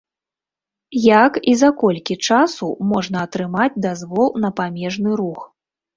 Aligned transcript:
Як 1.25 1.37
і 1.51 1.51
за 1.61 1.69
колькі 1.83 2.17
часу 2.29 2.67
можна 2.95 3.17
атрымаць 3.27 3.79
дазвол 3.87 4.27
на 4.47 4.53
памежны 4.63 5.11
рух? 5.21 5.39